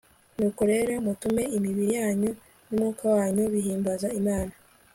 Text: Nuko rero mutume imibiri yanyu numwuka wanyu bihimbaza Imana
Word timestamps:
Nuko 0.37 0.61
rero 0.71 0.91
mutume 1.07 1.41
imibiri 1.57 1.91
yanyu 1.99 2.31
numwuka 2.67 3.03
wanyu 3.15 3.43
bihimbaza 3.53 4.07
Imana 4.19 4.53